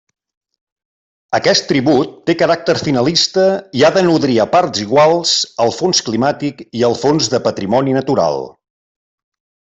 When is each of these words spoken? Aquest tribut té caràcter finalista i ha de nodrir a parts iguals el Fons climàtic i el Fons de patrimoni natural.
Aquest 1.39 1.67
tribut 1.71 2.15
té 2.29 2.35
caràcter 2.39 2.75
finalista 2.79 3.43
i 3.81 3.85
ha 3.85 3.91
de 3.99 4.03
nodrir 4.07 4.39
a 4.45 4.47
parts 4.55 4.83
iguals 4.87 5.35
el 5.67 5.75
Fons 5.83 6.01
climàtic 6.09 6.65
i 6.81 6.83
el 6.91 6.99
Fons 7.05 7.31
de 7.35 7.43
patrimoni 7.51 7.97
natural. 8.01 8.43